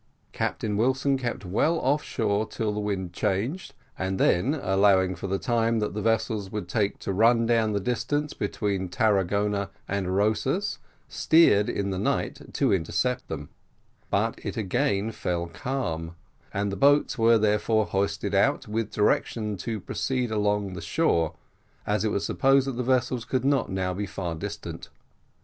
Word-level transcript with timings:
Captain 0.33 0.77
Wilson 0.77 1.15
kept 1.15 1.45
well 1.45 1.77
off 1.79 2.01
shore 2.01 2.41
until 2.41 2.73
the 2.73 2.79
wind 2.79 3.13
changed, 3.13 3.75
and 3.99 4.19
then, 4.19 4.55
allowing 4.55 5.13
for 5.13 5.27
the 5.27 5.37
time 5.37 5.77
that 5.77 5.93
the 5.93 6.01
vessels 6.01 6.49
would 6.51 6.67
take 6.67 6.97
to 6.97 7.13
run 7.13 7.45
down 7.45 7.71
the 7.71 7.79
distance 7.79 8.33
between 8.33 8.89
Tarragona 8.89 9.69
and 9.87 10.15
Rosas, 10.15 10.79
steered 11.07 11.69
in 11.69 11.91
the 11.91 11.99
night, 11.99 12.51
to 12.55 12.73
intercept 12.73 13.27
them; 13.27 13.49
but 14.09 14.39
it 14.43 14.57
again 14.57 15.11
fell 15.11 15.45
calm, 15.45 16.15
and 16.51 16.71
the 16.71 16.75
boats 16.75 17.19
were 17.19 17.37
therefore 17.37 17.85
hoisted 17.85 18.33
out, 18.33 18.67
with 18.67 18.89
directions 18.91 19.61
to 19.65 19.79
proceed 19.79 20.31
along 20.31 20.73
the 20.73 20.81
shore, 20.81 21.35
as 21.85 22.03
it 22.03 22.09
was 22.09 22.25
supposed 22.25 22.65
that 22.65 22.71
the 22.71 22.81
vessels 22.81 23.23
could 23.23 23.45
not 23.45 23.69
now 23.69 23.93
be 23.93 24.07
far 24.07 24.33
distant. 24.33 24.89